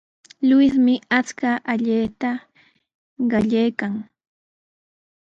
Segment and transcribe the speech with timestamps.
[0.47, 2.29] Luismi akshu allayta
[3.31, 3.93] qallaykan.